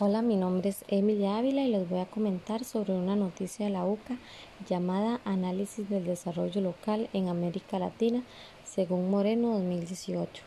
[0.00, 3.70] Hola, mi nombre es Emilia Ávila y les voy a comentar sobre una noticia de
[3.70, 4.18] la UCA
[4.68, 8.24] llamada Análisis del Desarrollo Local en América Latina,
[8.64, 10.42] según Moreno 2018.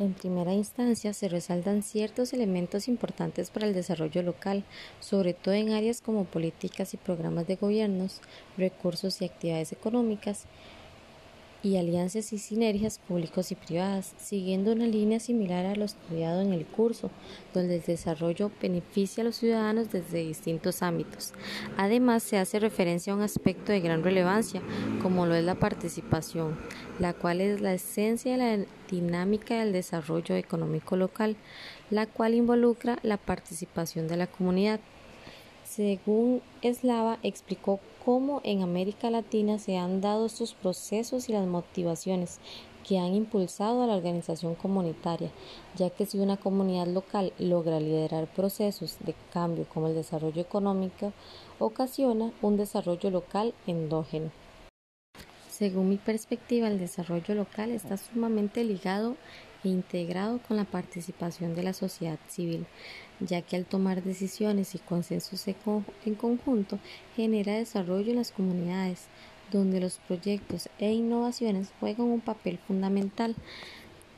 [0.00, 4.64] En primera instancia, se resaltan ciertos elementos importantes para el desarrollo local,
[4.98, 8.20] sobre todo en áreas como políticas y programas de gobiernos,
[8.58, 10.46] recursos y actividades económicas,
[11.64, 16.52] y alianzas y sinergias públicos y privadas, siguiendo una línea similar a lo estudiado en
[16.52, 17.10] el curso,
[17.54, 21.32] donde el desarrollo beneficia a los ciudadanos desde distintos ámbitos.
[21.78, 24.60] Además, se hace referencia a un aspecto de gran relevancia,
[25.00, 26.56] como lo es la participación,
[26.98, 31.36] la cual es la esencia de la dinámica del desarrollo económico local,
[31.90, 34.80] la cual involucra la participación de la comunidad.
[35.74, 42.38] Según Eslava, explicó cómo en América Latina se han dado estos procesos y las motivaciones
[42.86, 45.32] que han impulsado a la organización comunitaria,
[45.74, 51.12] ya que si una comunidad local logra liderar procesos de cambio como el desarrollo económico,
[51.58, 54.30] ocasiona un desarrollo local endógeno.
[55.56, 59.16] Según mi perspectiva, el desarrollo local está sumamente ligado
[59.62, 62.66] e integrado con la participación de la sociedad civil,
[63.20, 66.80] ya que al tomar decisiones y consensos en conjunto
[67.14, 69.06] genera desarrollo en las comunidades,
[69.52, 73.36] donde los proyectos e innovaciones juegan un papel fundamental.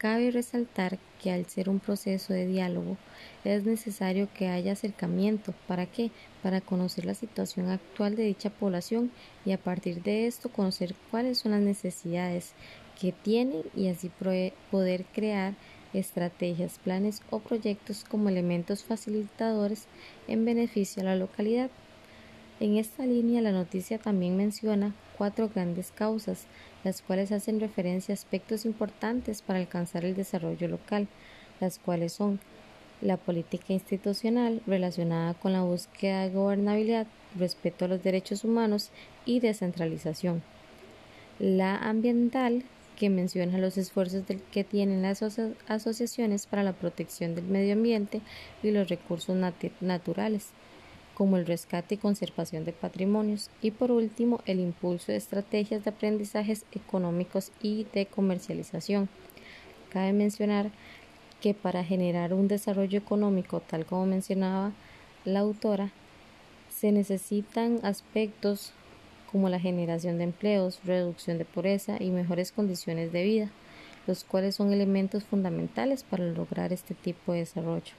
[0.08, 2.96] Cabe resaltar que al ser un proceso de diálogo
[3.42, 5.52] es necesario que haya acercamiento.
[5.66, 6.12] ¿Para qué?
[6.44, 9.10] Para conocer la situación actual de dicha población
[9.44, 12.52] y a partir de esto conocer cuáles son las necesidades
[13.00, 14.12] que tienen y así
[14.70, 15.54] poder crear
[15.92, 19.88] estrategias, planes o proyectos como elementos facilitadores
[20.28, 21.68] en beneficio a la localidad.
[22.60, 26.46] En esta línea la noticia también menciona cuatro grandes causas,
[26.86, 31.08] las cuales hacen referencia a aspectos importantes para alcanzar el desarrollo local,
[31.60, 32.38] las cuales son
[33.00, 38.90] la política institucional relacionada con la búsqueda de gobernabilidad, respeto a los derechos humanos
[39.24, 40.44] y descentralización,
[41.40, 42.62] la ambiental
[42.96, 44.22] que menciona los esfuerzos
[44.52, 45.24] que tienen las
[45.66, 48.20] asociaciones para la protección del medio ambiente
[48.62, 49.36] y los recursos
[49.80, 50.50] naturales,
[51.16, 55.90] como el rescate y conservación de patrimonios, y por último el impulso de estrategias de
[55.90, 59.08] aprendizajes económicos y de comercialización.
[59.88, 60.70] Cabe mencionar
[61.40, 64.72] que para generar un desarrollo económico, tal como mencionaba
[65.24, 65.90] la autora,
[66.68, 68.72] se necesitan aspectos
[69.32, 73.50] como la generación de empleos, reducción de pobreza y mejores condiciones de vida,
[74.06, 77.94] los cuales son elementos fundamentales para lograr este tipo de desarrollo.